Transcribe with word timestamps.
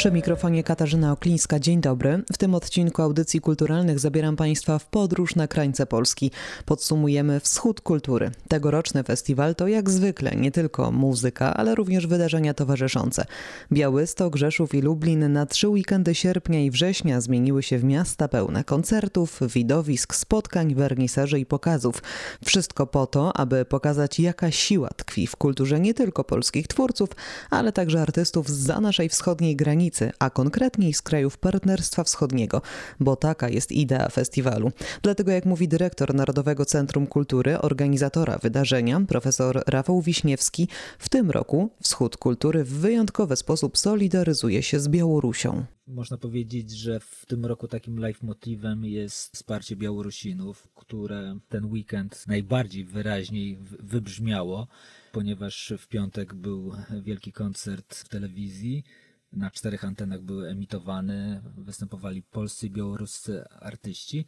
Przy 0.00 0.10
mikrofonie 0.10 0.64
Katarzyna 0.64 1.12
Oklińska. 1.12 1.58
Dzień 1.58 1.80
dobry. 1.80 2.22
W 2.32 2.38
tym 2.38 2.54
odcinku 2.54 3.02
audycji 3.02 3.40
kulturalnych 3.40 3.98
zabieram 3.98 4.36
Państwa 4.36 4.78
w 4.78 4.86
podróż 4.86 5.34
na 5.34 5.48
krańce 5.48 5.86
Polski. 5.86 6.30
Podsumujemy 6.64 7.40
Wschód 7.40 7.80
Kultury. 7.80 8.30
Tegoroczny 8.48 9.02
festiwal 9.02 9.54
to 9.54 9.68
jak 9.68 9.90
zwykle 9.90 10.30
nie 10.30 10.50
tylko 10.50 10.92
muzyka, 10.92 11.54
ale 11.54 11.74
również 11.74 12.06
wydarzenia 12.06 12.54
towarzyszące. 12.54 13.24
Białystok, 13.72 14.32
Grzeszów 14.32 14.74
i 14.74 14.80
Lublin 14.80 15.32
na 15.32 15.46
trzy 15.46 15.68
weekendy 15.68 16.14
sierpnia 16.14 16.60
i 16.60 16.70
września 16.70 17.20
zmieniły 17.20 17.62
się 17.62 17.78
w 17.78 17.84
miasta 17.84 18.28
pełne 18.28 18.64
koncertów, 18.64 19.40
widowisk, 19.54 20.14
spotkań, 20.14 20.74
wernisaży 20.74 21.38
i 21.38 21.46
pokazów. 21.46 22.02
Wszystko 22.44 22.86
po 22.86 23.06
to, 23.06 23.36
aby 23.36 23.64
pokazać 23.64 24.20
jaka 24.20 24.50
siła 24.50 24.88
tkwi 24.96 25.26
w 25.26 25.36
kulturze 25.36 25.80
nie 25.80 25.94
tylko 25.94 26.24
polskich 26.24 26.68
twórców, 26.68 27.08
ale 27.50 27.72
także 27.72 28.02
artystów 28.02 28.48
za 28.48 28.80
naszej 28.80 29.08
wschodniej 29.08 29.56
granicy 29.56 29.89
a 30.18 30.30
konkretniej 30.30 30.94
z 30.94 31.02
krajów 31.02 31.38
Partnerstwa 31.38 32.04
Wschodniego, 32.04 32.62
bo 33.00 33.16
taka 33.16 33.48
jest 33.48 33.72
idea 33.72 34.08
festiwalu. 34.08 34.72
Dlatego, 35.02 35.30
jak 35.30 35.46
mówi 35.46 35.68
dyrektor 35.68 36.14
Narodowego 36.14 36.64
Centrum 36.64 37.06
Kultury, 37.06 37.58
organizatora 37.58 38.38
wydarzenia, 38.38 39.00
profesor 39.08 39.62
Rafał 39.66 40.00
Wiśniewski, 40.00 40.68
w 40.98 41.08
tym 41.08 41.30
roku 41.30 41.70
Wschód 41.82 42.16
Kultury 42.16 42.64
w 42.64 42.72
wyjątkowy 42.72 43.36
sposób 43.36 43.78
solidaryzuje 43.78 44.62
się 44.62 44.80
z 44.80 44.88
Białorusią. 44.88 45.64
Można 45.86 46.16
powiedzieć, 46.16 46.70
że 46.70 47.00
w 47.00 47.26
tym 47.26 47.46
roku 47.46 47.68
takim 47.68 47.98
leitmotivem 47.98 48.84
jest 48.84 49.34
wsparcie 49.34 49.76
Białorusinów, 49.76 50.68
które 50.74 51.38
ten 51.48 51.64
weekend 51.64 52.24
najbardziej 52.26 52.84
wyraźniej 52.84 53.58
wybrzmiało, 53.80 54.68
ponieważ 55.12 55.72
w 55.78 55.88
piątek 55.88 56.34
był 56.34 56.72
wielki 57.02 57.32
koncert 57.32 57.94
w 57.94 58.08
telewizji 58.08 58.84
na 59.32 59.50
czterech 59.50 59.84
antenach 59.84 60.22
były 60.22 60.48
emitowane, 60.48 61.42
występowali 61.56 62.22
polscy 62.22 62.66
i 62.66 62.70
białoruscy 62.70 63.44
artyści, 63.48 64.26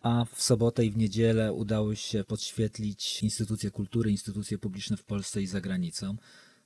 a 0.00 0.24
w 0.24 0.42
sobotę 0.42 0.84
i 0.84 0.90
w 0.90 0.96
niedzielę 0.96 1.52
udało 1.52 1.94
się 1.94 2.24
podświetlić 2.24 3.22
instytucje 3.22 3.70
kultury, 3.70 4.10
instytucje 4.10 4.58
publiczne 4.58 4.96
w 4.96 5.04
Polsce 5.04 5.42
i 5.42 5.46
za 5.46 5.60
granicą. 5.60 6.16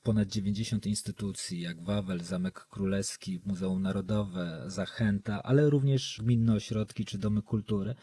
Ponad 0.02 0.28
90 0.28 0.86
instytucji, 0.86 1.60
jak 1.60 1.82
Wawel, 1.82 2.20
Zamek 2.20 2.66
Królewski, 2.70 3.40
Muzeum 3.46 3.82
Narodowe, 3.82 4.64
Zachęta, 4.66 5.42
ale 5.42 5.70
również 5.70 6.20
gminne 6.22 6.54
ośrodki 6.54 7.04
czy 7.04 7.18
domy 7.18 7.42
kultury. 7.42 7.94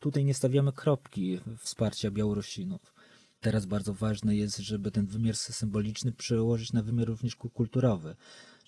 Tutaj 0.00 0.24
nie 0.24 0.34
stawiamy 0.34 0.72
kropki 0.72 1.40
wsparcia 1.58 2.10
Białorusinów. 2.10 2.97
Teraz 3.40 3.66
bardzo 3.66 3.94
ważne 3.94 4.36
jest, 4.36 4.58
żeby 4.58 4.90
ten 4.90 5.06
wymiar 5.06 5.36
symboliczny 5.36 6.12
przełożyć 6.12 6.72
na 6.72 6.82
wymiar 6.82 7.08
również 7.08 7.36
kulturowy 7.36 8.16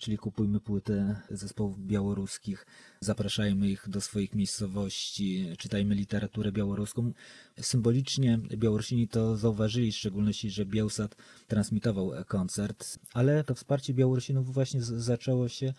czyli 0.01 0.17
kupujmy 0.17 0.59
płyty 0.59 1.15
zespołów 1.29 1.85
białoruskich, 1.85 2.65
zapraszajmy 2.99 3.69
ich 3.69 3.89
do 3.89 4.01
swoich 4.01 4.35
miejscowości, 4.35 5.47
czytajmy 5.57 5.95
literaturę 5.95 6.51
białoruską. 6.51 7.11
Symbolicznie 7.61 8.37
Białorusini 8.37 9.07
to 9.07 9.37
zauważyli, 9.37 9.91
w 9.91 9.95
szczególności, 9.95 10.49
że 10.49 10.65
Bielsat 10.65 11.15
transmitował 11.47 12.11
koncert, 12.27 12.99
ale 13.13 13.43
to 13.43 13.55
wsparcie 13.55 13.93
Białorusinów 13.93 14.53
właśnie 14.53 14.81
zaczęło 14.81 15.49
się 15.49 15.73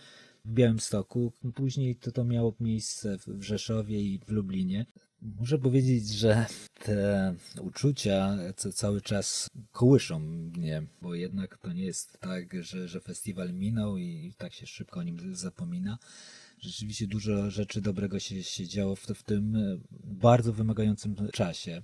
w 0.44 0.52
Białymstoku. 0.52 1.32
Później 1.54 1.96
to, 1.96 2.12
to 2.12 2.24
miało 2.24 2.54
miejsce 2.60 3.18
w 3.26 3.42
Rzeszowie 3.42 4.00
i 4.00 4.18
w 4.26 4.30
Lublinie. 4.30 4.86
Muszę 5.22 5.58
powiedzieć, 5.58 6.08
że 6.08 6.46
te 6.84 7.34
uczucia 7.60 8.38
cały 8.74 9.00
czas 9.00 9.50
kołyszą 9.72 10.18
mnie, 10.18 10.82
bo 11.02 11.14
jednak 11.14 11.58
to 11.58 11.72
nie 11.72 11.84
jest 11.84 12.20
tak, 12.20 12.64
że, 12.64 12.88
że 12.88 13.00
festiwal 13.00 13.52
minął 13.52 13.96
i 13.96 14.34
tak 14.38 14.54
się 14.54 14.66
szybko 14.66 15.00
o 15.00 15.02
nim 15.02 15.36
zapomina. 15.36 15.98
Rzeczywiście 16.58 17.06
dużo 17.06 17.50
rzeczy 17.50 17.80
dobrego 17.80 18.18
się, 18.18 18.42
się 18.42 18.66
działo 18.66 18.96
w, 18.96 19.00
w 19.00 19.22
tym 19.22 19.56
bardzo 20.04 20.52
wymagającym 20.52 21.16
czasie. 21.32 21.82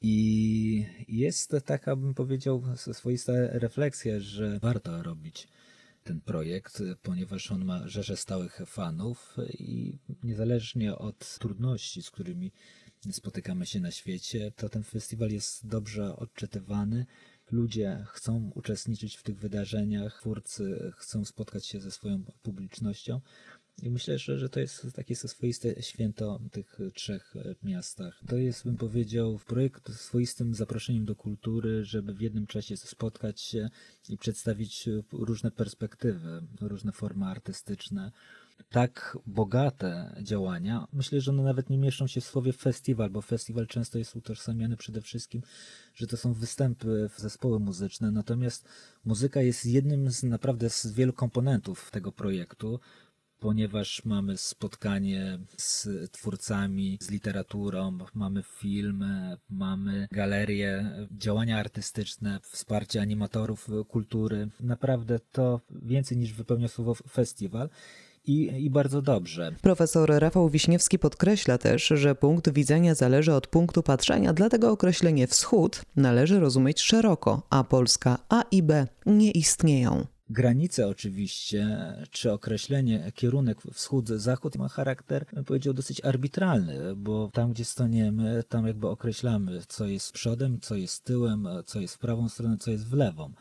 I 0.00 0.86
jest 1.08 1.56
taka, 1.64 1.96
bym 1.96 2.14
powiedział, 2.14 2.62
swoista 2.92 3.32
refleksja, 3.36 4.20
że 4.20 4.58
warto 4.58 5.02
robić 5.02 5.48
ten 6.08 6.20
projekt, 6.20 6.82
ponieważ 7.02 7.52
on 7.52 7.64
ma 7.64 7.88
rzesze 7.88 8.16
stałych 8.16 8.60
fanów 8.66 9.36
i 9.48 9.98
niezależnie 10.22 10.96
od 10.96 11.38
trudności, 11.38 12.02
z 12.02 12.10
którymi 12.10 12.52
spotykamy 13.10 13.66
się 13.66 13.80
na 13.80 13.90
świecie, 13.90 14.52
to 14.56 14.68
ten 14.68 14.82
festiwal 14.84 15.30
jest 15.30 15.66
dobrze 15.66 16.16
odczytywany. 16.16 17.06
Ludzie 17.50 18.04
chcą 18.08 18.50
uczestniczyć 18.54 19.16
w 19.16 19.22
tych 19.22 19.38
wydarzeniach, 19.38 20.20
twórcy 20.20 20.92
chcą 20.96 21.24
spotkać 21.24 21.66
się 21.66 21.80
ze 21.80 21.90
swoją 21.90 22.24
publicznością. 22.42 23.20
I 23.82 23.90
myślę, 23.90 24.18
że, 24.18 24.38
że 24.38 24.48
to 24.48 24.60
jest 24.60 24.86
takie 24.94 25.16
swoiste 25.16 25.82
święto 25.82 26.38
w 26.38 26.50
tych 26.50 26.78
trzech 26.94 27.34
miastach. 27.62 28.20
To 28.26 28.36
jest, 28.36 28.64
bym 28.64 28.76
powiedział, 28.76 29.38
projekt 29.46 29.94
swoistym 29.94 30.54
zaproszeniem 30.54 31.04
do 31.04 31.16
kultury, 31.16 31.84
żeby 31.84 32.14
w 32.14 32.20
jednym 32.20 32.46
czasie 32.46 32.76
spotkać 32.76 33.40
się 33.40 33.70
i 34.08 34.18
przedstawić 34.18 34.88
różne 35.12 35.50
perspektywy, 35.50 36.42
różne 36.60 36.92
formy 36.92 37.26
artystyczne. 37.26 38.12
Tak 38.68 39.18
bogate 39.26 40.16
działania, 40.22 40.86
myślę, 40.92 41.20
że 41.20 41.30
one 41.30 41.42
nawet 41.42 41.70
nie 41.70 41.78
mieszczą 41.78 42.06
się 42.06 42.20
w 42.20 42.24
słowie 42.24 42.52
festiwal, 42.52 43.10
bo 43.10 43.22
festiwal 43.22 43.66
często 43.66 43.98
jest 43.98 44.16
utożsamiany 44.16 44.76
przede 44.76 45.00
wszystkim, 45.00 45.42
że 45.94 46.06
to 46.06 46.16
są 46.16 46.32
występy, 46.32 47.10
zespoły 47.16 47.60
muzyczne, 47.60 48.10
natomiast 48.10 48.68
muzyka 49.04 49.42
jest 49.42 49.66
jednym 49.66 50.10
z 50.10 50.22
naprawdę 50.22 50.70
z 50.70 50.86
wielu 50.86 51.12
komponentów 51.12 51.90
tego 51.90 52.12
projektu 52.12 52.80
ponieważ 53.40 54.04
mamy 54.04 54.36
spotkanie 54.36 55.38
z 55.56 55.88
twórcami, 56.12 56.98
z 57.00 57.10
literaturą, 57.10 57.98
mamy 58.14 58.42
film, 58.42 59.04
mamy 59.50 60.08
galerię, 60.12 60.90
działania 61.18 61.58
artystyczne, 61.58 62.40
wsparcie 62.42 63.00
animatorów 63.00 63.68
kultury. 63.88 64.48
Naprawdę 64.60 65.18
to 65.32 65.60
więcej 65.70 66.18
niż 66.18 66.32
wypełnia 66.32 66.68
słowo 66.68 66.94
festiwal. 66.94 67.68
I, 68.26 68.64
i, 68.64 68.70
bardzo 68.70 69.02
dobrze. 69.02 69.52
Profesor 69.62 70.10
Rafał 70.10 70.48
Wiśniewski 70.48 70.98
podkreśla 70.98 71.58
też, 71.58 71.86
że 71.86 72.14
punkt 72.14 72.52
widzenia 72.52 72.94
zależy 72.94 73.34
od 73.34 73.46
punktu 73.46 73.82
patrzenia, 73.82 74.32
dlatego 74.32 74.70
określenie 74.70 75.26
wschód 75.26 75.82
należy 75.96 76.40
rozumieć 76.40 76.80
szeroko, 76.80 77.42
a 77.50 77.64
Polska 77.64 78.18
A 78.28 78.42
i 78.50 78.62
B 78.62 78.86
nie 79.06 79.30
istnieją. 79.30 80.06
Granice 80.30 80.88
oczywiście, 80.88 81.78
czy 82.10 82.32
określenie 82.32 83.12
kierunek 83.14 83.58
wschód-zachód 83.72 84.56
ma 84.56 84.68
charakter, 84.68 85.26
powiedział, 85.46 85.74
dosyć 85.74 86.04
arbitralny, 86.04 86.96
bo 86.96 87.30
tam, 87.32 87.52
gdzie 87.52 87.64
staniemy, 87.64 88.44
tam 88.48 88.66
jakby 88.66 88.88
określamy, 88.88 89.60
co 89.68 89.86
jest 89.86 90.12
przodem, 90.12 90.60
co 90.60 90.76
jest 90.76 91.04
tyłem, 91.04 91.48
co 91.66 91.80
jest 91.80 91.94
w 91.94 91.98
prawą 91.98 92.28
stronę, 92.28 92.56
co 92.58 92.70
jest 92.70 92.88
w 92.88 92.92
lewą. 92.92 93.32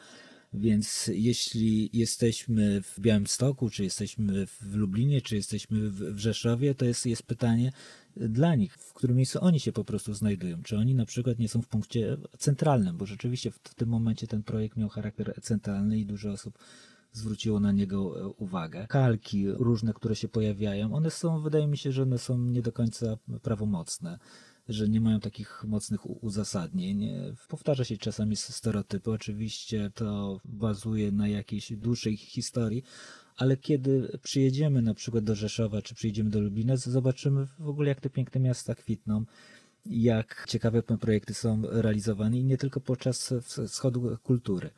Więc 0.54 1.12
jeśli 1.14 1.90
jesteśmy 1.94 2.82
w 2.82 3.00
Białymstoku, 3.00 3.70
czy 3.70 3.84
jesteśmy 3.84 4.48
w 4.48 4.76
Lublinie, 4.76 5.22
czy 5.22 5.36
jesteśmy 5.36 5.90
w 5.90 6.20
Rzeszowie, 6.20 6.76
to 6.76 6.86
jest, 6.86 7.06
jest 7.06 7.24
pytanie 7.24 7.72
dla 8.16 8.56
nich, 8.56 8.74
w 8.74 8.94
którym 8.94 9.18
miejscu 9.18 9.40
oni 9.42 9.60
się 9.60 9.72
po 9.72 9.84
prostu 9.84 10.14
znajdują. 10.14 10.64
Czy 10.64 10.78
oni 10.78 10.96
na 10.96 11.06
przykład 11.06 11.40
nie 11.40 11.50
są 11.50 11.62
w 11.62 11.68
punkcie 11.68 12.18
centralnym, 12.38 12.98
bo 12.98 13.06
rzeczywiście 13.06 13.52
w 13.52 13.60
tym 13.60 13.90
momencie 13.90 14.28
ten 14.28 14.44
projekt 14.44 14.78
miał 14.78 14.90
charakter 14.90 15.42
centralny 15.42 16.00
i 16.00 16.06
dużo 16.06 16.32
osób 16.32 16.60
zwróciło 17.12 17.60
na 17.60 17.72
niego 17.72 18.22
e, 18.22 18.28
uwagę. 18.28 18.88
Kalki 18.90 19.52
różne, 19.52 19.94
które 19.94 20.16
się 20.16 20.28
pojawiają, 20.28 20.94
one 20.94 21.12
są, 21.12 21.42
wydaje 21.42 21.68
mi 21.68 21.78
się, 21.78 21.92
że 21.92 22.04
one 22.04 22.18
są 22.18 22.38
nie 22.38 22.62
do 22.62 22.72
końca 22.72 23.18
prawomocne 23.42 24.20
że 24.70 24.90
nie 24.90 25.02
mają 25.02 25.20
takich 25.20 25.64
mocnych 25.68 26.24
uzasadnień. 26.24 27.10
Powtarza 27.48 27.84
się 27.84 27.98
czasami 27.98 28.36
stereotypy, 28.36 29.12
oczywiście 29.12 29.92
to 29.96 30.40
bazuje 30.46 31.12
na 31.12 31.28
jakiejś 31.28 31.74
dłuższej 31.74 32.18
historii, 32.18 32.84
ale 33.38 33.58
kiedy 33.58 34.20
przyjedziemy 34.24 34.82
na 34.82 34.94
przykład 34.94 35.24
do 35.24 35.36
Rzeszowa, 35.36 35.82
czy 35.82 35.96
przyjedziemy 35.96 36.30
do 36.30 36.42
Lublina, 36.42 36.78
zobaczymy 36.78 37.48
w 37.60 37.68
ogóle 37.70 37.90
jak 37.90 38.02
te 38.02 38.10
piękne 38.10 38.42
miasta 38.42 38.76
kwitną, 38.76 39.26
jak 39.86 40.46
ciekawe 40.48 40.84
projekty 40.84 41.34
są 41.34 41.62
realizowane 41.66 42.38
i 42.38 42.44
nie 42.44 42.58
tylko 42.58 42.80
podczas 42.80 43.34
schodu 43.68 44.18
kultury. 44.24 44.70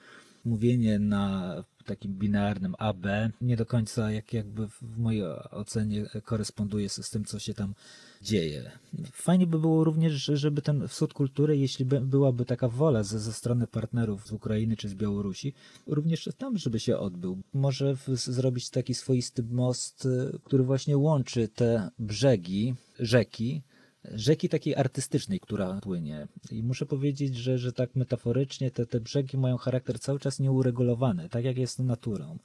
Mówienie 0.46 1.00
na 1.00 1.56
takim 1.86 2.14
binarnym 2.14 2.76
AB 2.78 3.06
nie 3.42 3.58
do 3.58 3.66
końca 3.66 4.12
jak, 4.12 4.34
jakby 4.34 4.68
w 4.68 4.98
mojej 4.98 5.24
ocenie 5.52 6.06
koresponduje 6.24 6.90
z, 6.90 7.10
tym, 7.10 7.26
co 7.26 7.40
się 7.40 7.54
tam 7.54 7.74
dzieje. 8.22 8.72
Fajnie 9.12 9.48
by 9.48 9.60
było 9.60 9.84
również, 9.84 10.14
żeby 10.14 10.62
ten 10.62 10.88
wschód 10.88 11.14
kultury, 11.14 11.58
jeśli 11.58 11.86
by, 11.86 12.02
byłaby 12.02 12.46
taka 12.46 12.68
wola 12.68 13.04
ze, 13.04 13.20
ze 13.20 13.34
strony 13.34 13.68
partnerów 13.68 14.28
z 14.28 14.32
Ukrainy 14.32 14.78
czy 14.78 14.90
z 14.90 14.96
Białorusi, 14.96 15.54
również 15.88 16.30
tam, 16.38 16.58
żeby 16.58 16.80
się 16.80 16.98
odbył. 16.98 17.38
Może 17.54 17.96
w, 17.96 18.08
zrobić 18.16 18.70
taki 18.70 18.94
swoisty 18.94 19.44
most, 19.44 20.08
który 20.44 20.64
właśnie 20.64 20.98
łączy 20.98 21.48
te 21.48 21.90
brzegi 22.00 22.76
rzeki, 23.00 23.62
rzeki 24.04 24.50
takiej 24.50 24.76
artystycznej, 24.76 25.40
która 25.40 25.80
płynie. 25.82 26.28
I 26.52 26.64
muszę 26.64 26.86
powiedzieć, 26.86 27.36
że, 27.36 27.58
że 27.58 27.74
tak 27.74 27.96
metaforycznie 27.96 28.72
te, 28.72 28.86
te 28.86 29.00
brzegi 29.00 29.38
mają 29.38 29.58
charakter 29.58 30.00
cały 30.00 30.20
czas 30.20 30.40
nieuregulowany, 30.40 31.30
tak 31.30 31.44
jak 31.44 31.58
jest 31.58 31.80
naturą. 31.80 32.40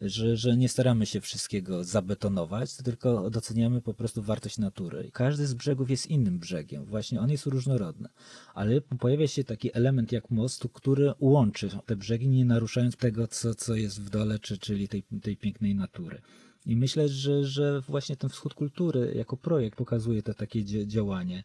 Że, 0.00 0.36
że 0.36 0.56
nie 0.56 0.68
staramy 0.68 1.06
się 1.06 1.20
wszystkiego 1.20 1.84
zabetonować, 1.84 2.76
tylko 2.76 3.30
doceniamy 3.30 3.80
po 3.80 3.94
prostu 3.94 4.22
wartość 4.22 4.58
natury. 4.58 5.10
Każdy 5.12 5.46
z 5.46 5.54
brzegów 5.54 5.90
jest 5.90 6.06
innym 6.06 6.38
brzegiem, 6.38 6.84
właśnie 6.84 7.20
on 7.20 7.30
jest 7.30 7.46
różnorodny, 7.46 8.08
ale 8.54 8.80
pojawia 8.80 9.26
się 9.26 9.44
taki 9.44 9.76
element 9.76 10.12
jak 10.12 10.30
most, 10.30 10.68
który 10.72 11.12
łączy 11.20 11.70
te 11.86 11.96
brzegi, 11.96 12.28
nie 12.28 12.44
naruszając 12.44 12.96
tego, 12.96 13.28
co, 13.28 13.54
co 13.54 13.74
jest 13.74 14.02
w 14.02 14.10
dole, 14.10 14.38
czy, 14.38 14.58
czyli 14.58 14.88
tej, 14.88 15.02
tej 15.22 15.36
pięknej 15.36 15.74
natury. 15.74 16.20
I 16.66 16.76
myślę, 16.76 17.08
że, 17.08 17.44
że 17.44 17.80
właśnie 17.80 18.16
ten 18.16 18.30
wschód 18.30 18.54
kultury 18.54 19.12
jako 19.16 19.36
projekt 19.36 19.78
pokazuje 19.78 20.22
to 20.22 20.34
takie 20.34 20.64
działanie, 20.86 21.44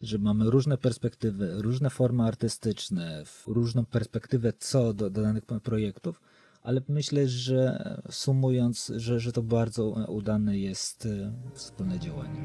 że 0.00 0.18
mamy 0.18 0.50
różne 0.50 0.78
perspektywy, 0.78 1.62
różne 1.62 1.90
formy 1.90 2.22
artystyczne, 2.22 3.24
różną 3.46 3.84
perspektywę 3.84 4.52
co 4.58 4.94
do, 4.94 5.10
do 5.10 5.22
danych 5.22 5.44
projektów, 5.44 6.20
ale 6.62 6.80
myślę, 6.88 7.28
że 7.28 7.84
sumując, 8.10 8.92
że, 8.96 9.20
że 9.20 9.32
to 9.32 9.42
bardzo 9.42 9.88
udane 10.08 10.58
jest 10.58 11.06
e, 11.06 11.32
wspólne 11.54 11.98
działanie. 11.98 12.44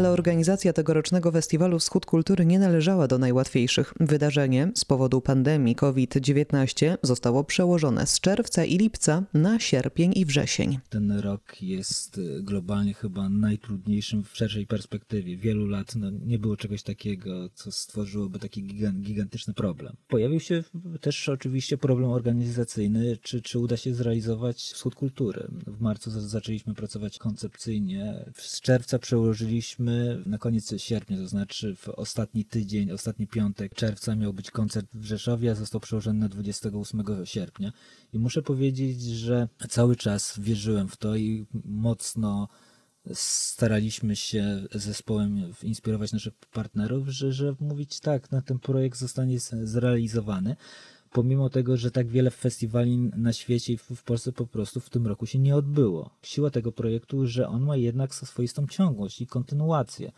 Ale 0.00 0.10
organizacja 0.10 0.72
tegorocznego 0.72 1.32
festiwalu 1.32 1.78
Wschód 1.78 2.06
Kultury 2.06 2.46
nie 2.46 2.58
należała 2.58 3.08
do 3.08 3.18
najłatwiejszych. 3.18 3.94
Wydarzenie 4.00 4.72
z 4.74 4.84
powodu 4.84 5.20
pandemii 5.20 5.74
COVID-19 5.74 6.96
zostało 7.02 7.44
przełożone 7.44 8.06
z 8.06 8.20
czerwca 8.20 8.64
i 8.64 8.78
lipca 8.78 9.22
na 9.34 9.58
sierpień 9.58 10.12
i 10.16 10.24
wrzesień. 10.24 10.78
Ten 10.88 11.12
rok 11.12 11.62
jest 11.62 12.18
y, 12.18 12.42
globalnie 12.42 12.94
chyba 12.94 13.28
najtrudniejszym 13.28 14.24
w 14.24 14.36
szerszej 14.36 14.66
perspektywie. 14.66 15.36
Wielu 15.36 15.66
lat 15.66 15.96
no, 15.96 16.10
nie 16.10 16.38
było 16.38 16.56
czegoś 16.56 16.82
takiego, 16.82 17.50
co 17.54 17.72
stworzyłoby 17.72 18.38
taki 18.38 18.62
gigantyczny 19.00 19.54
problem. 19.54 19.96
Pojawił 20.08 20.40
się 20.40 20.64
też 21.00 21.28
oczywiście 21.28 21.78
problem 21.78 22.10
organizacyjny, 22.10 23.16
czy, 23.22 23.42
czy 23.42 23.58
uda 23.58 23.76
się 23.76 23.94
zrealizować 23.94 24.56
Wschód 24.56 24.94
Kultury. 24.94 25.48
W 25.66 25.80
marcu 25.80 26.10
zaczęliśmy 26.10 26.74
pracować 26.74 27.18
koncepcyjnie. 27.18 28.24
Z 28.34 28.60
czerwca 28.60 28.98
przełożyliśmy 28.98 29.89
na 30.26 30.38
koniec 30.38 30.74
sierpnia, 30.76 31.16
to 31.16 31.28
znaczy 31.28 31.76
w 31.76 31.88
ostatni 31.88 32.44
tydzień, 32.44 32.90
ostatni 32.90 33.26
piątek 33.26 33.74
czerwca 33.74 34.16
miał 34.16 34.32
być 34.32 34.50
koncert 34.50 34.86
w 34.94 35.04
Rzeszowie, 35.04 35.50
a 35.50 35.54
został 35.54 35.80
przełożony 35.80 36.18
na 36.18 36.28
28 36.28 37.02
sierpnia. 37.24 37.72
I 38.12 38.18
muszę 38.18 38.42
powiedzieć, 38.42 39.02
że 39.02 39.48
cały 39.68 39.96
czas 39.96 40.34
wierzyłem 40.38 40.88
w 40.88 40.96
to 40.96 41.16
i 41.16 41.46
mocno 41.64 42.48
staraliśmy 43.14 44.16
się 44.16 44.62
zespołem 44.72 45.52
inspirować 45.62 46.12
naszych 46.12 46.34
partnerów, 46.34 47.08
że, 47.08 47.32
że 47.32 47.54
mówić 47.60 48.00
tak, 48.00 48.30
na 48.30 48.42
ten 48.42 48.58
projekt 48.58 48.98
zostanie 48.98 49.40
zrealizowany 49.62 50.56
pomimo 51.12 51.50
tego, 51.50 51.76
że 51.76 51.90
tak 51.90 52.08
wiele 52.08 52.30
festiwali 52.30 52.98
na 52.98 53.32
świecie 53.32 53.72
i 53.72 53.76
w 53.76 54.02
Polsce 54.04 54.32
po 54.32 54.46
prostu 54.46 54.80
w 54.80 54.90
tym 54.90 55.06
roku 55.06 55.26
się 55.26 55.38
nie 55.38 55.56
odbyło. 55.56 56.10
Siła 56.22 56.50
tego 56.50 56.72
projektu, 56.72 57.26
że 57.26 57.48
on 57.48 57.62
ma 57.62 57.76
jednak 57.76 58.14
swoistą 58.14 58.66
ciągłość 58.66 59.20
i 59.20 59.26
kontynuację 59.26 60.12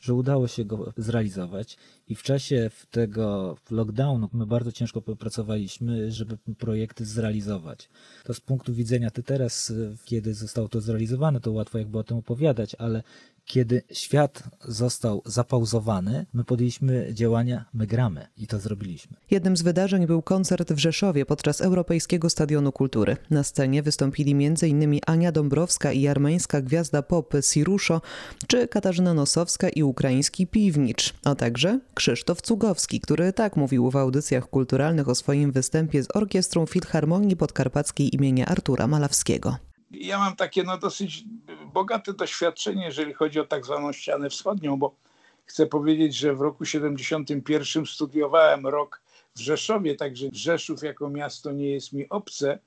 że 0.00 0.14
udało 0.14 0.48
się 0.48 0.64
go 0.64 0.92
zrealizować 0.96 1.76
i 2.08 2.14
w 2.14 2.22
czasie 2.22 2.70
tego 2.90 3.56
lockdownu 3.70 4.28
my 4.32 4.46
bardzo 4.46 4.72
ciężko 4.72 5.02
pracowaliśmy, 5.02 6.10
żeby 6.10 6.38
projekty 6.58 7.04
zrealizować. 7.04 7.88
To 8.24 8.34
z 8.34 8.40
punktu 8.40 8.74
widzenia 8.74 9.10
ty 9.10 9.22
teraz, 9.22 9.72
kiedy 10.04 10.34
zostało 10.34 10.68
to 10.68 10.80
zrealizowane, 10.80 11.40
to 11.40 11.52
łatwo 11.52 11.78
jakby 11.78 11.98
o 11.98 12.04
tym 12.04 12.16
opowiadać, 12.16 12.74
ale 12.74 13.02
kiedy 13.46 13.82
świat 13.92 14.42
został 14.60 15.22
zapauzowany, 15.24 16.26
my 16.32 16.44
podjęliśmy 16.44 17.14
działania, 17.14 17.64
my 17.74 17.86
gramy 17.86 18.26
i 18.36 18.46
to 18.46 18.58
zrobiliśmy. 18.58 19.16
Jednym 19.30 19.56
z 19.56 19.62
wydarzeń 19.62 20.06
był 20.06 20.22
koncert 20.22 20.72
w 20.72 20.78
Rzeszowie 20.78 21.26
podczas 21.26 21.60
Europejskiego 21.60 22.30
Stadionu 22.30 22.72
Kultury. 22.72 23.16
Na 23.30 23.42
scenie 23.44 23.82
wystąpili 23.82 24.32
m.in. 24.32 25.00
Ania 25.06 25.32
Dąbrowska 25.32 25.92
i 25.92 26.06
armeńska 26.06 26.60
gwiazda 26.60 27.02
pop 27.02 27.32
Siruszo, 27.40 28.00
czy 28.46 28.68
Katarzyna 28.68 29.14
Nosowska 29.14 29.68
i 29.68 29.82
ukraiński 29.82 30.46
Piwnicz, 30.46 31.14
a 31.24 31.34
także 31.34 31.80
Krzysztof 31.94 32.42
Cugowski, 32.42 33.00
który 33.00 33.32
tak 33.32 33.56
mówił 33.56 33.90
w 33.90 33.96
audycjach 33.96 34.50
kulturalnych 34.50 35.08
o 35.08 35.14
swoim 35.14 35.52
występie 35.52 36.02
z 36.02 36.16
Orkiestrą 36.16 36.66
Filharmonii 36.66 37.36
Podkarpackiej 37.36 38.14
imienia 38.14 38.46
Artura 38.46 38.86
Malawskiego 38.86 39.56
ja 39.90 40.18
mam 40.18 40.36
takie 40.36 40.62
no, 40.62 40.78
dosyć 40.78 41.24
bogate 41.76 42.12
doświadczenie, 42.12 42.84
jeżeli 42.84 43.14
chodzi 43.14 43.40
o 43.40 43.44
tak 43.44 43.66
zwaną 43.66 43.92
ścianę 43.92 44.30
wschodnią, 44.30 44.76
bo 44.76 44.94
chcę 45.46 45.66
powiedzieć, 45.66 46.16
że 46.16 46.34
w 46.34 46.40
roku 46.40 46.64
71 46.64 47.86
studiowałem 47.86 48.66
rok 48.66 49.00
w 49.34 49.40
Rzeszowie, 49.40 49.94
także 49.94 50.26
Rzeszów 50.32 50.82
jako 50.82 51.10
miasto 51.10 51.52
nie 51.52 51.70
jest 51.70 51.92
mi 51.92 52.08
obce, 52.08 52.58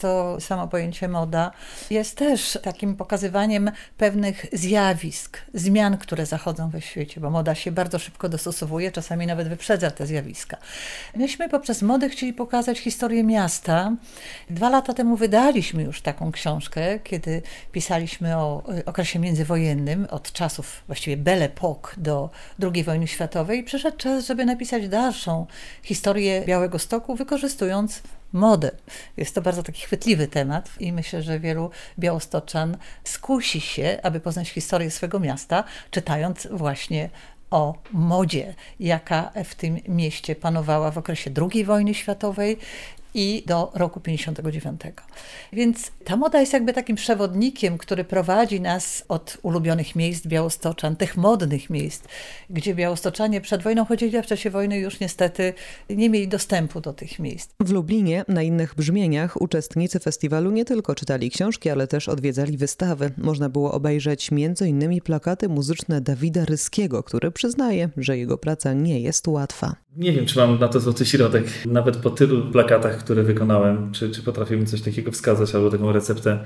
To 0.00 0.40
samo 0.40 0.68
pojęcie 0.68 1.08
moda 1.08 1.50
jest 1.90 2.16
też 2.16 2.58
takim 2.62 2.96
pokazywaniem 2.96 3.70
pewnych 3.96 4.46
zjawisk, 4.52 5.38
zmian, 5.54 5.98
które 5.98 6.26
zachodzą 6.26 6.70
we 6.70 6.80
świecie, 6.80 7.20
bo 7.20 7.30
moda 7.30 7.54
się 7.54 7.72
bardzo 7.72 7.98
szybko 7.98 8.28
dostosowuje, 8.28 8.92
czasami 8.92 9.26
nawet 9.26 9.48
wyprzedza 9.48 9.90
te 9.90 10.06
zjawiska. 10.06 10.56
Myśmy 11.16 11.48
poprzez 11.48 11.82
modę 11.82 12.08
chcieli 12.08 12.32
pokazać 12.32 12.78
historię 12.78 13.24
miasta. 13.24 13.92
Dwa 14.50 14.70
lata 14.70 14.94
temu 14.94 15.16
wydaliśmy 15.16 15.82
już 15.82 16.02
taką 16.02 16.32
książkę, 16.32 16.98
kiedy 16.98 17.42
pisaliśmy 17.72 18.36
o 18.36 18.62
okresie 18.86 19.18
międzywojennym, 19.18 20.06
od 20.10 20.32
czasów 20.32 20.82
właściwie 20.86 21.16
Belle 21.16 21.48
Époque 21.48 21.98
do 21.98 22.30
II 22.74 22.84
wojny 22.84 23.06
światowej. 23.06 23.64
Przyszedł 23.64 23.96
czas, 23.96 24.26
żeby 24.26 24.44
napisać 24.44 24.88
dalszą 24.88 25.46
historię 25.82 26.42
Białego 26.46 26.78
Stoku, 26.78 27.16
wykorzystując 27.16 28.02
modę. 28.32 28.70
Jest 29.16 29.34
to 29.34 29.42
bardzo 29.42 29.62
taki 29.62 29.82
chwytliwy 29.82 30.28
temat 30.28 30.70
i 30.80 30.92
myślę, 30.92 31.22
że 31.22 31.40
wielu 31.40 31.70
białostoczan 31.98 32.76
skusi 33.04 33.60
się, 33.60 33.98
aby 34.02 34.20
poznać 34.20 34.50
historię 34.50 34.90
swego 34.90 35.20
miasta, 35.20 35.64
czytając 35.90 36.48
właśnie 36.50 37.10
o 37.50 37.74
modzie, 37.92 38.54
jaka 38.80 39.32
w 39.44 39.54
tym 39.54 39.78
mieście 39.88 40.36
panowała 40.36 40.90
w 40.90 40.98
okresie 40.98 41.30
II 41.52 41.64
wojny 41.64 41.94
światowej 41.94 42.58
i 43.14 43.42
do 43.46 43.72
roku 43.74 44.00
59. 44.00 44.80
Więc 45.52 45.90
ta 46.04 46.16
moda 46.16 46.40
jest 46.40 46.52
jakby 46.52 46.72
takim 46.72 46.96
przewodnikiem, 46.96 47.78
który 47.78 48.04
prowadzi 48.04 48.60
nas 48.60 49.04
od 49.08 49.38
ulubionych 49.42 49.96
miejsc 49.96 50.26
białostoczan, 50.26 50.96
tych 50.96 51.16
modnych 51.16 51.70
miejsc, 51.70 52.04
gdzie 52.50 52.74
białostoczanie 52.74 53.40
przed 53.40 53.62
wojną 53.62 53.84
chodzili, 53.84 54.16
a 54.16 54.22
w 54.22 54.26
czasie 54.26 54.50
wojny 54.50 54.78
już 54.78 55.00
niestety 55.00 55.54
nie 55.90 56.10
mieli 56.10 56.28
dostępu 56.28 56.80
do 56.80 56.92
tych 56.92 57.18
miejsc. 57.18 57.50
W 57.60 57.70
Lublinie 57.70 58.24
na 58.28 58.42
innych 58.42 58.74
brzmieniach 58.74 59.40
uczestnicy 59.42 60.00
festiwalu 60.00 60.50
nie 60.50 60.64
tylko 60.64 60.94
czytali 60.94 61.30
książki, 61.30 61.70
ale 61.70 61.86
też 61.86 62.08
odwiedzali 62.08 62.56
wystawy. 62.56 63.10
Można 63.18 63.48
było 63.48 63.72
obejrzeć 63.72 64.30
m.in. 64.32 65.00
plakaty 65.00 65.48
muzyczne 65.48 66.00
Dawida 66.00 66.44
Ryskiego, 66.44 67.02
który 67.02 67.30
przyznaje, 67.30 67.90
że 67.96 68.18
jego 68.18 68.38
praca 68.38 68.72
nie 68.72 69.00
jest 69.00 69.28
łatwa. 69.28 69.76
Nie 69.96 70.12
wiem, 70.12 70.26
czy 70.26 70.38
mam 70.38 70.58
na 70.58 70.68
to 70.68 70.80
złoty 70.80 71.06
środek. 71.06 71.44
Nawet 71.66 71.96
po 71.96 72.10
tylu 72.10 72.50
plakatach, 72.52 72.98
które 72.98 73.22
wykonałem, 73.22 73.92
czy, 73.92 74.10
czy 74.10 74.22
potrafię 74.22 74.56
mi 74.56 74.66
coś 74.66 74.82
takiego 74.82 75.11
wskazać 75.12 75.54
albo 75.54 75.70
taką 75.70 75.92
receptę 75.92 76.38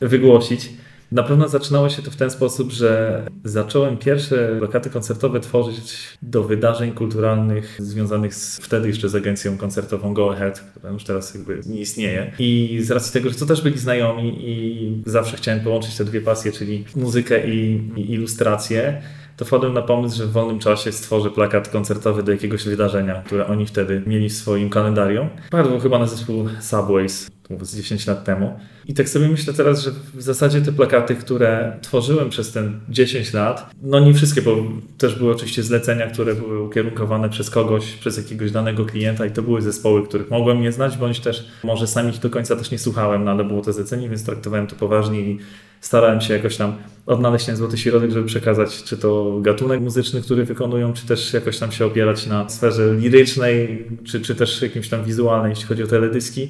wygłosić. 0.00 0.70
Na 1.12 1.22
pewno 1.22 1.48
zaczynało 1.48 1.88
się 1.88 2.02
to 2.02 2.10
w 2.10 2.16
ten 2.16 2.30
sposób, 2.30 2.72
że 2.72 3.22
zacząłem 3.44 3.96
pierwsze 3.96 4.56
plakaty 4.58 4.90
koncertowe 4.90 5.40
tworzyć 5.40 5.94
do 6.22 6.44
wydarzeń 6.44 6.92
kulturalnych 6.92 7.76
związanych 7.78 8.34
z, 8.34 8.58
wtedy 8.58 8.88
jeszcze 8.88 9.08
z 9.08 9.14
agencją 9.14 9.56
koncertową 9.56 10.14
Go 10.14 10.32
Ahead, 10.32 10.60
która 10.60 10.92
już 10.92 11.04
teraz 11.04 11.34
jakby 11.34 11.60
nie 11.66 11.80
istnieje. 11.80 12.32
I 12.38 12.78
z 12.82 12.90
racji 12.90 13.12
tego, 13.12 13.30
że 13.30 13.34
to 13.34 13.46
też 13.46 13.62
byli 13.62 13.78
znajomi 13.78 14.50
i 14.50 15.02
zawsze 15.06 15.36
chciałem 15.36 15.60
połączyć 15.60 15.96
te 15.96 16.04
dwie 16.04 16.20
pasje, 16.20 16.52
czyli 16.52 16.84
muzykę 16.96 17.50
i, 17.50 17.90
i 17.96 18.12
ilustrację, 18.12 19.02
to 19.36 19.44
wpadłem 19.44 19.74
na 19.74 19.82
pomysł, 19.82 20.16
że 20.16 20.26
w 20.26 20.32
wolnym 20.32 20.58
czasie 20.58 20.92
stworzę 20.92 21.30
plakat 21.30 21.68
koncertowy 21.68 22.22
do 22.22 22.32
jakiegoś 22.32 22.64
wydarzenia, 22.64 23.22
które 23.22 23.46
oni 23.46 23.66
wtedy 23.66 24.02
mieli 24.06 24.28
w 24.28 24.32
swoim 24.32 24.70
kalendarium. 24.70 25.28
Padło 25.50 25.80
chyba 25.80 25.98
na 25.98 26.06
zespół 26.06 26.48
Subways, 26.60 27.30
z 27.60 27.76
10 27.76 28.06
lat 28.06 28.24
temu. 28.24 28.60
I 28.88 28.94
tak 28.94 29.08
sobie 29.08 29.28
myślę 29.28 29.52
teraz, 29.52 29.82
że 29.82 29.90
w 30.14 30.22
zasadzie 30.22 30.60
te 30.60 30.72
plakaty, 30.72 31.14
które 31.14 31.78
tworzyłem 31.82 32.30
przez 32.30 32.52
ten 32.52 32.80
10 32.88 33.32
lat, 33.32 33.70
no 33.82 34.00
nie 34.00 34.14
wszystkie, 34.14 34.42
bo 34.42 34.56
też 34.98 35.14
były 35.14 35.32
oczywiście 35.32 35.62
zlecenia, 35.62 36.06
które 36.10 36.34
były 36.34 36.62
ukierunkowane 36.62 37.28
przez 37.28 37.50
kogoś, 37.50 37.92
przez 37.92 38.16
jakiegoś 38.16 38.50
danego 38.50 38.84
klienta 38.84 39.26
i 39.26 39.30
to 39.30 39.42
były 39.42 39.62
zespoły, 39.62 40.06
których 40.06 40.30
mogłem 40.30 40.60
nie 40.60 40.72
znać, 40.72 40.96
bądź 40.96 41.20
też 41.20 41.48
może 41.64 41.86
sam 41.86 42.10
ich 42.10 42.18
do 42.18 42.30
końca 42.30 42.56
też 42.56 42.70
nie 42.70 42.78
słuchałem, 42.78 43.24
no 43.24 43.30
ale 43.30 43.44
było 43.44 43.62
to 43.62 43.72
zlecenie, 43.72 44.08
więc 44.08 44.24
traktowałem 44.24 44.66
to 44.66 44.76
poważnie 44.76 45.20
i 45.20 45.38
starałem 45.80 46.20
się 46.20 46.34
jakoś 46.34 46.56
tam 46.56 46.76
odnaleźć 47.06 47.46
ten 47.46 47.56
złoty 47.56 47.78
środek, 47.78 48.10
żeby 48.10 48.26
przekazać 48.26 48.82
czy 48.82 48.96
to 48.96 49.38
gatunek 49.40 49.80
muzyczny, 49.80 50.22
który 50.22 50.44
wykonują, 50.44 50.92
czy 50.92 51.06
też 51.06 51.32
jakoś 51.32 51.58
tam 51.58 51.72
się 51.72 51.86
opierać 51.86 52.26
na 52.26 52.48
sferze 52.48 52.94
lirycznej, 52.94 53.86
czy, 54.04 54.20
czy 54.20 54.34
też 54.34 54.62
jakimś 54.62 54.88
tam 54.88 55.04
wizualnej, 55.04 55.50
jeśli 55.50 55.66
chodzi 55.66 55.82
o 55.82 55.86
teledyski. 55.86 56.48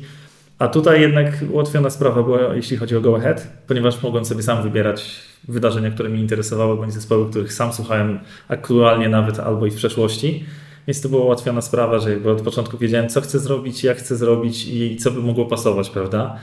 A 0.65 0.69
tutaj 0.69 1.01
jednak 1.01 1.45
ułatwiona 1.53 1.91
sprawa 1.91 2.23
była, 2.23 2.55
jeśli 2.55 2.77
chodzi 2.77 2.97
o 2.97 3.01
Go 3.01 3.17
Ahead, 3.17 3.47
ponieważ 3.67 4.03
mogłem 4.03 4.25
sobie 4.25 4.43
sam 4.43 4.63
wybierać 4.63 5.21
wydarzenia, 5.49 5.91
które 5.91 6.09
mnie 6.09 6.21
interesowały, 6.21 6.77
bądź 6.77 6.93
zespoły, 6.93 7.31
których 7.31 7.53
sam 7.53 7.73
słuchałem 7.73 8.19
aktualnie 8.49 9.09
nawet 9.09 9.41
albo 9.41 9.67
i 9.67 9.71
w 9.71 9.75
przeszłości. 9.75 10.45
Więc 10.87 11.01
to 11.01 11.09
była 11.09 11.25
ułatwiona 11.25 11.61
sprawa, 11.61 11.99
że 11.99 12.11
jakby 12.11 12.31
od 12.31 12.43
początku 12.43 12.79
wiedziałem, 12.79 13.09
co 13.09 13.21
chcę 13.21 13.39
zrobić, 13.39 13.85
jak 13.85 13.99
chcę 13.99 14.17
zrobić 14.17 14.67
i 14.69 14.97
co 14.97 15.11
by 15.11 15.21
mogło 15.21 15.47
pasować, 15.47 15.91
prawda? 15.91 16.37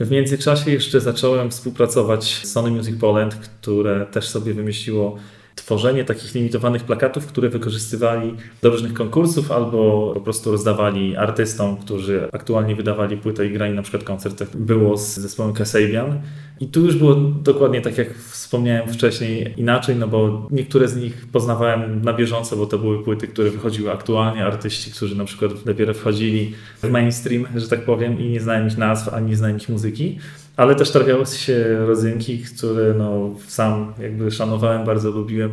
W 0.00 0.10
międzyczasie 0.10 0.70
jeszcze 0.70 1.00
zacząłem 1.00 1.50
współpracować 1.50 2.24
z 2.24 2.52
Sony 2.52 2.70
Music 2.70 3.00
Poland, 3.00 3.34
które 3.34 4.06
też 4.06 4.28
sobie 4.28 4.54
wymyśliło 4.54 5.18
tworzenie 5.54 6.04
takich 6.04 6.34
limitowanych 6.34 6.84
plakatów, 6.84 7.26
które 7.26 7.48
wykorzystywali 7.48 8.36
do 8.62 8.70
różnych 8.70 8.94
konkursów 8.94 9.52
albo 9.52 10.10
po 10.14 10.20
prostu 10.20 10.52
rozdawali 10.52 11.16
artystom, 11.16 11.76
którzy 11.76 12.28
aktualnie 12.32 12.76
wydawali 12.76 13.16
płytę 13.16 13.46
i 13.46 13.50
grali 13.50 13.74
na 13.74 13.82
przykład 13.82 14.04
koncert. 14.04 14.56
Było 14.56 14.96
z 14.96 15.16
zespołem 15.16 15.52
Kasabian. 15.52 16.20
I 16.60 16.68
tu 16.68 16.80
już 16.80 16.96
było 16.96 17.14
dokładnie 17.42 17.80
tak, 17.80 17.98
jak 17.98 18.14
wspomniałem 18.14 18.92
wcześniej, 18.92 19.54
inaczej, 19.56 19.96
no 19.96 20.08
bo 20.08 20.48
niektóre 20.50 20.88
z 20.88 20.96
nich 20.96 21.26
poznawałem 21.32 22.02
na 22.02 22.12
bieżąco, 22.12 22.56
bo 22.56 22.66
to 22.66 22.78
były 22.78 23.04
płyty, 23.04 23.28
które 23.28 23.50
wychodziły 23.50 23.92
aktualnie, 23.92 24.46
artyści, 24.46 24.90
którzy 24.90 25.16
na 25.16 25.24
przykład 25.24 25.52
dopiero 25.64 25.94
wchodzili 25.94 26.54
w 26.82 26.90
mainstream, 26.90 27.46
że 27.56 27.68
tak 27.68 27.84
powiem, 27.84 28.20
i 28.20 28.28
nie 28.28 28.40
znałem 28.40 28.68
ich 28.68 28.78
nazw, 28.78 29.08
ani 29.14 29.30
nie 29.30 29.56
ich 29.56 29.68
muzyki. 29.68 30.18
Ale 30.56 30.74
też 30.74 30.90
trafiały 30.90 31.26
się 31.26 31.86
rodzynki, 31.86 32.38
które 32.38 32.94
no, 32.98 33.30
sam 33.46 33.92
jakby 34.02 34.30
szanowałem, 34.30 34.84
bardzo 34.84 35.10
lubiłem 35.10 35.50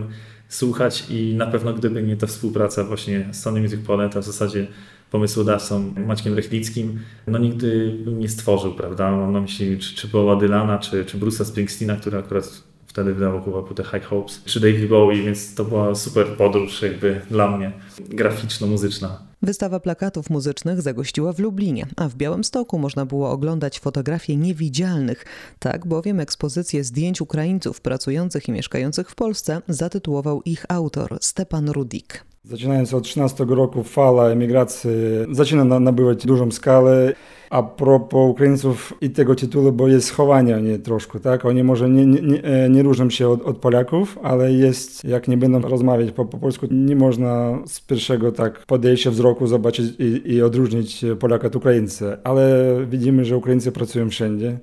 słuchać 0.50 1.06
i 1.10 1.34
na 1.34 1.48
pewno 1.48 1.74
gdyby 1.74 2.04
nie 2.04 2.18
ta 2.18 2.28
współpraca 2.28 2.84
właśnie 2.84 3.26
z 3.32 3.42
Sony 3.42 3.62
Music 3.62 3.80
Poland, 3.86 4.18
a 4.18 4.22
w 4.22 4.26
zasadzie 4.26 4.68
pomysłodawcą 5.12 5.94
Maćkiem 6.08 6.34
Rechlickim, 6.34 7.00
no 7.28 7.38
nigdy 7.38 7.98
nie 8.08 8.30
stworzył, 8.30 8.74
prawda? 8.74 9.12
Mam 9.12 9.34
na 9.34 9.42
myśli 9.42 9.80
czy, 9.80 9.96
czy 9.96 10.08
Boba 10.08 10.36
Dylana, 10.36 10.80
czy, 10.80 11.06
czy 11.06 11.18
Bruce'a 11.18 11.46
Springsteena, 11.46 11.96
który 11.96 12.18
akurat 12.18 12.64
wtedy 12.88 13.14
wydawał 13.14 13.44
chyba 13.44 13.64
płytę 13.64 13.84
High 13.84 14.04
Hopes, 14.04 14.44
czy 14.46 14.60
David 14.60 14.90
Bowie, 14.90 15.24
więc 15.24 15.56
to 15.56 15.66
była 15.66 15.96
super 15.96 16.28
podróż 16.38 16.82
jakby 16.82 17.22
dla 17.30 17.58
mnie, 17.58 17.72
graficzno-muzyczna. 18.10 19.18
Wystawa 19.42 19.80
plakatów 19.80 20.30
muzycznych 20.30 20.82
zagościła 20.82 21.34
w 21.34 21.40
Lublinie, 21.40 21.86
a 21.96 22.10
w 22.10 22.16
Białymstoku 22.16 22.80
można 22.80 23.06
było 23.06 23.32
oglądać 23.32 23.80
fotografie 23.80 24.36
niewidzialnych. 24.36 25.26
Tak 25.60 25.88
bowiem 25.88 26.20
ekspozycję 26.20 26.84
zdjęć 26.84 27.22
Ukraińców 27.22 27.82
pracujących 27.82 28.48
i 28.48 28.52
mieszkających 28.52 29.10
w 29.10 29.16
Polsce 29.16 29.62
zatytułował 29.68 30.42
ich 30.42 30.66
autor 30.70 31.18
Stepan 31.22 31.70
Rudik. 31.70 32.31
Zaczynając 32.44 32.94
od 32.94 33.04
13 33.04 33.46
roku 33.50 33.84
fala 33.84 34.30
emigracji 34.30 34.90
zaczyna 35.32 35.80
nabywać 35.80 36.26
dużą 36.26 36.52
skalę. 36.52 37.14
A 37.50 37.64
propos 37.64 38.32
Ukraińców 38.32 38.94
i 39.02 39.10
tego 39.10 39.36
tytułu, 39.36 39.72
bo 39.72 39.88
jest 39.88 40.08
schowanie 40.08 40.56
oni 40.56 40.80
troszkę, 40.80 41.20
tak? 41.20 41.46
Oni 41.46 41.64
może 41.64 41.90
nie, 41.90 42.06
nie, 42.06 42.42
nie 42.70 42.84
różnią 42.84 43.10
się 43.10 43.30
od, 43.30 43.42
od, 43.42 43.58
Polaków, 43.58 44.20
ale 44.24 44.54
jest, 44.54 45.04
jak 45.04 45.28
nie 45.28 45.38
będą 45.38 45.62
rozmawiać 45.62 46.12
po, 46.12 46.26
po 46.26 46.38
polsku, 46.38 46.68
nie 46.72 46.96
można 46.96 47.60
z 47.66 47.82
pierwszego 47.82 48.32
tak 48.32 48.66
podejścia 48.66 49.12
wzroku 49.12 49.48
zobaczyć 49.48 49.94
i, 50.00 50.34
i 50.34 50.42
odróżnić 50.42 51.06
Polaka 51.20 51.48
od 51.48 51.56
Ukraińcy. 51.56 52.18
Ale 52.24 52.76
widzimy, 52.90 53.26
że 53.26 53.38
Ukraińcy 53.38 53.72
pracują 53.72 54.10
wszędzie 54.10 54.60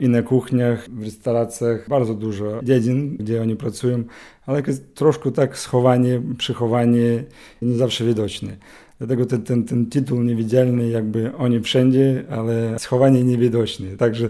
i 0.00 0.08
na 0.08 0.22
kuchniach, 0.22 0.90
w 0.90 1.02
restauracjach, 1.02 1.88
bardzo 1.88 2.14
dużo 2.14 2.60
dziedzin, 2.62 3.16
gdzie 3.16 3.42
oni 3.42 3.56
pracują, 3.56 4.04
ale 4.46 4.62
jest 4.66 4.94
troszkę 4.94 5.32
tak 5.32 5.58
schowanie, 5.58 6.22
przychowanie 6.38 7.24
nie 7.62 7.76
zawsze 7.76 8.04
widoczne. 8.04 8.56
Dlatego 8.98 9.26
ten, 9.26 9.42
ten, 9.42 9.64
ten 9.64 9.86
tytuł 9.86 10.22
niewidzialny, 10.22 10.88
jakby 10.88 11.36
oni 11.36 11.60
wszędzie, 11.60 12.24
ale 12.30 12.78
schowanie 12.78 13.24
niewidoczne. 13.24 13.96
Także 13.96 14.28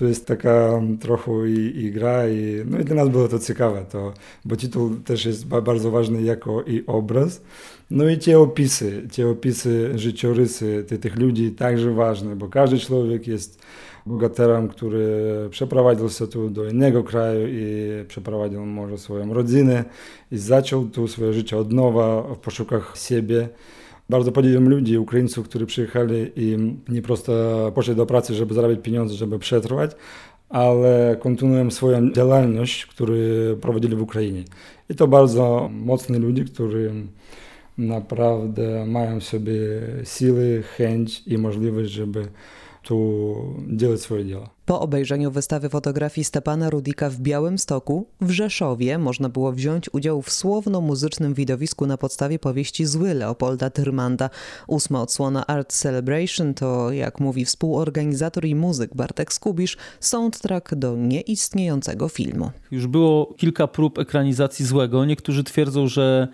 to 0.00 0.04
jest 0.04 0.26
taka 0.26 0.80
trochę 1.00 1.32
i, 1.48 1.84
i, 1.84 1.92
gra, 1.92 2.28
i, 2.28 2.62
no 2.66 2.78
i 2.78 2.84
dla 2.84 2.96
nas 2.96 3.08
było 3.08 3.28
to 3.28 3.38
ciekawe, 3.38 3.84
to, 3.90 4.12
bo 4.44 4.56
tytuł 4.56 4.90
też 5.04 5.24
jest 5.24 5.46
bardzo 5.46 5.90
ważny 5.90 6.22
jako 6.22 6.62
i 6.62 6.84
obraz. 6.86 7.42
No 7.90 8.08
i 8.08 8.18
te 8.18 8.38
opisy, 8.38 9.08
te 9.16 9.28
opisy, 9.28 9.90
życiorysy 9.94 10.84
tych, 10.88 11.00
tych 11.00 11.16
ludzi 11.16 11.50
także 11.50 11.90
ważne, 11.90 12.36
bo 12.36 12.48
każdy 12.48 12.78
człowiek 12.78 13.26
jest 13.26 13.62
bogaterem, 14.06 14.68
który 14.68 15.08
przeprowadził 15.50 16.08
się 16.08 16.26
tu 16.26 16.50
do 16.50 16.68
innego 16.68 17.04
kraju 17.04 17.46
i 17.48 17.88
przeprowadził 18.08 18.66
może 18.66 18.98
swoją 18.98 19.34
rodzinę 19.34 19.84
i 20.32 20.38
zaczął 20.38 20.84
tu 20.84 21.08
swoje 21.08 21.32
życie 21.32 21.56
od 21.56 21.72
nowa 21.72 22.22
w 22.22 22.38
poszukach 22.38 22.92
siebie 22.96 23.48
Bardzo 24.10 24.32
podziwiam 24.32 24.68
ludzi, 24.68 24.98
Ukraińców, 24.98 25.48
którzy 25.48 25.66
przyjechali 25.66 26.32
i 26.36 26.56
nie 26.88 27.02
prosto 27.02 27.32
poszli 27.74 27.94
do 27.96 28.06
pracy, 28.06 28.34
żeby 28.34 28.54
zarabiać 28.54 28.78
pieniądze, 28.82 29.14
żeby 29.14 29.38
przetrwać, 29.38 29.90
ale 30.48 31.16
kontynuują 31.20 31.70
swoją 31.70 32.12
działalność, 32.12 32.86
którą 32.86 33.14
prowadzili 33.60 33.96
w 33.96 34.02
Ukrainie. 34.02 34.44
I 34.88 34.94
to 34.94 35.08
bardzo 35.08 35.70
mocni 35.72 36.18
ludzie, 36.18 36.44
którzy 36.44 36.92
naprawdę 37.78 38.86
mają 38.86 39.20
w 39.20 39.24
sobie 39.24 39.54
siły, 40.04 40.62
chęć 40.76 41.22
i 41.26 41.38
możliwość, 41.38 41.90
żeby 41.90 42.28
tu 42.83 43.35
делать 43.67 44.01
swoje 44.01 44.25
dzieło. 44.25 44.49
Po 44.65 44.79
obejrzeniu 44.79 45.31
wystawy 45.31 45.69
fotografii 45.69 46.25
Stepana 46.25 46.69
Rudika 46.69 47.09
w 47.09 47.19
Białym 47.19 47.57
Stoku 47.57 48.07
w 48.21 48.31
Rzeszowie 48.31 48.97
można 48.97 49.29
było 49.29 49.51
wziąć 49.51 49.93
udział 49.93 50.21
w 50.21 50.31
słowno-muzycznym 50.31 51.33
widowisku 51.33 51.87
na 51.87 51.97
podstawie 51.97 52.39
powieści 52.39 52.85
Zły 52.85 53.13
Leopolda 53.13 53.69
Tyrmanda. 53.69 54.29
Ósma 54.67 55.01
odsłona 55.01 55.47
Art 55.47 55.73
Celebration 55.73 56.53
to, 56.53 56.91
jak 56.91 57.19
mówi 57.19 57.45
współorganizator 57.45 58.45
i 58.45 58.55
muzyk 58.55 58.95
Bartek 58.95 59.33
Skubisz, 59.33 59.77
soundtrack 59.99 60.75
do 60.75 60.95
nieistniejącego 60.95 62.09
filmu. 62.09 62.51
Już 62.71 62.87
było 62.87 63.33
kilka 63.37 63.67
prób 63.67 63.99
ekranizacji 63.99 64.65
Złego. 64.65 65.05
Niektórzy 65.05 65.43
twierdzą, 65.43 65.87
że 65.87 66.27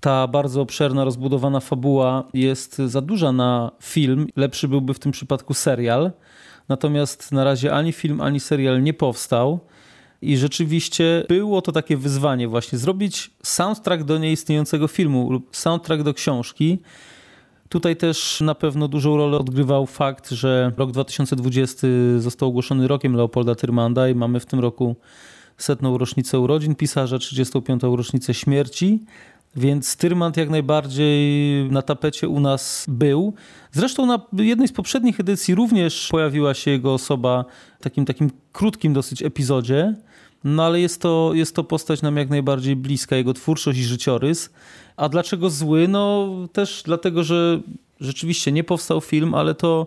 ta 0.00 0.26
bardzo 0.26 0.60
obszerna, 0.60 1.04
rozbudowana 1.04 1.60
fabuła 1.60 2.24
jest 2.34 2.78
za 2.78 3.00
duża 3.00 3.32
na 3.32 3.70
film. 3.82 4.26
Lepszy 4.36 4.68
byłby 4.68 4.94
w 4.94 4.98
tym 4.98 5.12
przypadku 5.12 5.54
serial. 5.54 6.12
Natomiast 6.68 7.32
na 7.32 7.44
razie 7.44 7.72
ani 7.72 7.92
film, 7.92 8.20
ani 8.20 8.40
serial 8.40 8.82
nie 8.82 8.94
powstał. 8.94 9.60
I 10.22 10.36
rzeczywiście 10.36 11.24
było 11.28 11.62
to 11.62 11.72
takie 11.72 11.96
wyzwanie 11.96 12.48
właśnie 12.48 12.78
zrobić 12.78 13.30
soundtrack 13.42 14.02
do 14.02 14.18
nieistniejącego 14.18 14.88
filmu 14.88 15.32
lub 15.32 15.56
soundtrack 15.56 16.02
do 16.02 16.14
książki. 16.14 16.78
Tutaj 17.68 17.96
też 17.96 18.40
na 18.40 18.54
pewno 18.54 18.88
dużą 18.88 19.16
rolę 19.16 19.38
odgrywał 19.38 19.86
fakt, 19.86 20.30
że 20.30 20.72
rok 20.76 20.90
2020 20.90 21.86
został 22.18 22.48
ogłoszony 22.48 22.88
rokiem 22.88 23.16
Leopolda 23.16 23.54
Tyrmanda 23.54 24.08
i 24.08 24.14
mamy 24.14 24.40
w 24.40 24.46
tym 24.46 24.60
roku 24.60 24.96
setną 25.56 25.98
rocznicę 25.98 26.38
urodzin 26.38 26.74
pisarza, 26.74 27.18
35. 27.18 27.82
rocznicę 27.82 28.34
śmierci. 28.34 29.04
Więc 29.58 29.96
Tyrmand 29.96 30.36
jak 30.36 30.50
najbardziej 30.50 31.64
na 31.70 31.82
tapecie 31.82 32.28
u 32.28 32.40
nas 32.40 32.84
był. 32.88 33.34
Zresztą 33.72 34.06
na 34.06 34.20
jednej 34.32 34.68
z 34.68 34.72
poprzednich 34.72 35.20
edycji 35.20 35.54
również 35.54 36.08
pojawiła 36.10 36.54
się 36.54 36.70
jego 36.70 36.94
osoba 36.94 37.44
w 37.80 37.82
takim, 37.82 38.04
takim 38.04 38.30
krótkim 38.52 38.92
dosyć 38.92 39.22
epizodzie. 39.22 39.94
No 40.44 40.64
ale 40.64 40.80
jest 40.80 41.02
to, 41.02 41.30
jest 41.34 41.54
to 41.54 41.64
postać 41.64 42.02
nam 42.02 42.16
jak 42.16 42.30
najbardziej 42.30 42.76
bliska, 42.76 43.16
jego 43.16 43.34
twórczość 43.34 43.78
i 43.78 43.84
życiorys. 43.84 44.50
A 44.96 45.08
dlaczego 45.08 45.50
zły? 45.50 45.88
No 45.88 46.28
też 46.52 46.82
dlatego, 46.84 47.24
że 47.24 47.60
rzeczywiście 48.00 48.52
nie 48.52 48.64
powstał 48.64 49.00
film, 49.00 49.34
ale 49.34 49.54
to 49.54 49.86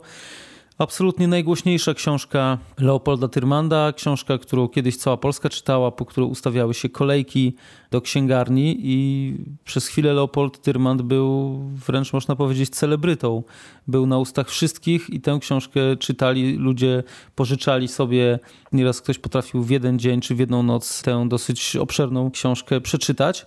absolutnie 0.81 1.27
najgłośniejsza 1.27 1.93
książka 1.93 2.57
Leopolda 2.79 3.27
Tyrmanda, 3.27 3.93
książka, 3.93 4.37
którą 4.37 4.67
kiedyś 4.67 4.97
cała 4.97 5.17
Polska 5.17 5.49
czytała, 5.49 5.91
po 5.91 6.05
którą 6.05 6.27
ustawiały 6.27 6.73
się 6.73 6.89
kolejki 6.89 7.55
do 7.91 8.01
księgarni 8.01 8.77
i 8.79 9.33
przez 9.63 9.87
chwilę 9.87 10.13
Leopold 10.13 10.61
Tyrmand 10.61 11.01
był 11.01 11.59
wręcz 11.87 12.13
można 12.13 12.35
powiedzieć 12.35 12.69
celebrytą. 12.69 13.43
Był 13.87 14.05
na 14.05 14.17
ustach 14.17 14.49
wszystkich 14.49 15.09
i 15.09 15.21
tę 15.21 15.37
książkę 15.41 15.79
czytali 15.99 16.55
ludzie, 16.55 17.03
pożyczali 17.35 17.87
sobie. 17.87 18.39
Nieraz 18.71 19.01
ktoś 19.01 19.17
potrafił 19.17 19.63
w 19.63 19.69
jeden 19.69 19.99
dzień 19.99 20.21
czy 20.21 20.35
w 20.35 20.39
jedną 20.39 20.63
noc 20.63 21.01
tę 21.01 21.25
dosyć 21.29 21.75
obszerną 21.75 22.31
książkę 22.31 22.81
przeczytać. 22.81 23.45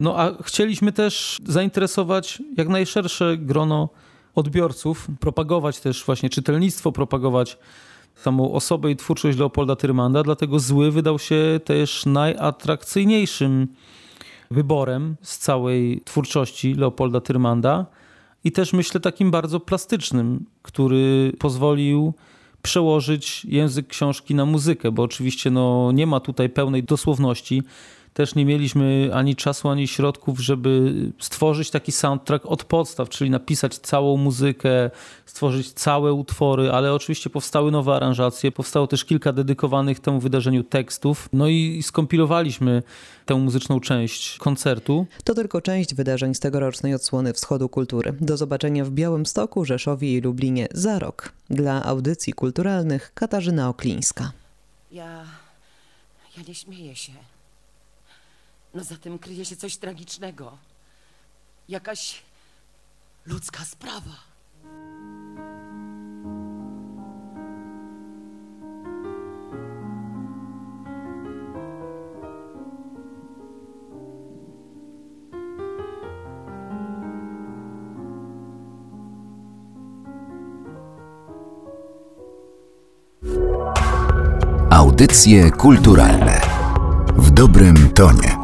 No 0.00 0.18
a 0.18 0.42
chcieliśmy 0.42 0.92
też 0.92 1.40
zainteresować 1.46 2.42
jak 2.56 2.68
najszersze 2.68 3.36
grono 3.36 3.88
odbiorców, 4.34 5.08
propagować 5.20 5.80
też 5.80 6.04
właśnie 6.04 6.30
czytelnictwo, 6.30 6.92
propagować 6.92 7.58
samą 8.14 8.52
osobę 8.52 8.90
i 8.90 8.96
twórczość 8.96 9.38
Leopolda 9.38 9.76
Tyrmanda, 9.76 10.22
dlatego 10.22 10.58
Zły 10.58 10.90
wydał 10.90 11.18
się 11.18 11.60
też 11.64 12.06
najatrakcyjniejszym 12.06 13.68
wyborem 14.50 15.16
z 15.22 15.38
całej 15.38 16.00
twórczości 16.04 16.74
Leopolda 16.74 17.20
Tyrmanda 17.20 17.86
i 18.44 18.52
też 18.52 18.72
myślę 18.72 19.00
takim 19.00 19.30
bardzo 19.30 19.60
plastycznym, 19.60 20.46
który 20.62 21.32
pozwolił 21.38 22.14
przełożyć 22.62 23.44
język 23.44 23.86
książki 23.86 24.34
na 24.34 24.44
muzykę, 24.44 24.92
bo 24.92 25.02
oczywiście 25.02 25.50
no, 25.50 25.92
nie 25.92 26.06
ma 26.06 26.20
tutaj 26.20 26.48
pełnej 26.48 26.82
dosłowności 26.82 27.62
też 28.14 28.34
nie 28.34 28.44
mieliśmy 28.44 29.10
ani 29.14 29.36
czasu, 29.36 29.68
ani 29.68 29.88
środków, 29.88 30.40
żeby 30.40 30.94
stworzyć 31.20 31.70
taki 31.70 31.92
soundtrack 31.92 32.46
od 32.46 32.64
podstaw, 32.64 33.08
czyli 33.08 33.30
napisać 33.30 33.78
całą 33.78 34.16
muzykę, 34.16 34.90
stworzyć 35.26 35.72
całe 35.72 36.12
utwory, 36.12 36.72
ale 36.72 36.94
oczywiście 36.94 37.30
powstały 37.30 37.70
nowe 37.70 37.94
aranżacje, 37.94 38.52
powstało 38.52 38.86
też 38.86 39.04
kilka 39.04 39.32
dedykowanych 39.32 40.00
temu 40.00 40.20
wydarzeniu 40.20 40.64
tekstów. 40.64 41.28
No 41.32 41.48
i 41.48 41.82
skompilowaliśmy 41.82 42.82
tę 43.26 43.34
muzyczną 43.34 43.80
część 43.80 44.38
koncertu. 44.38 45.06
To 45.24 45.34
tylko 45.34 45.60
część 45.60 45.94
wydarzeń 45.94 46.34
z 46.34 46.40
tegorocznej 46.40 46.94
odsłony 46.94 47.32
Wschodu 47.32 47.68
Kultury. 47.68 48.14
Do 48.20 48.36
zobaczenia 48.36 48.84
w 48.84 48.90
Białymstoku, 48.90 49.64
Rzeszowie 49.64 50.16
i 50.16 50.20
Lublinie 50.20 50.68
za 50.74 50.98
rok. 50.98 51.32
Dla 51.50 51.84
audycji 51.84 52.32
kulturalnych 52.32 53.12
Katarzyna 53.14 53.68
Oklińska. 53.68 54.32
Ja. 54.92 55.24
Ja 56.36 56.42
nie 56.48 56.54
śmieję 56.54 56.96
się. 56.96 57.12
No 58.74 58.84
za 58.84 58.96
tym 58.96 59.18
kryje 59.18 59.44
się 59.44 59.56
coś 59.56 59.76
tragicznego. 59.76 60.58
Jakaś 61.68 62.22
ludzka 63.26 63.64
sprawa. 63.64 64.32
Audycje 84.70 85.50
kulturalne 85.50 86.40
w 87.16 87.30
dobrym 87.30 87.92
tonie. 87.92 88.41